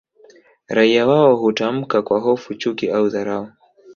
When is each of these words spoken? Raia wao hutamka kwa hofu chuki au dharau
Raia 0.67 1.07
wao 1.07 1.35
hutamka 1.35 2.01
kwa 2.01 2.19
hofu 2.19 2.53
chuki 2.55 2.89
au 2.91 3.09
dharau 3.09 3.51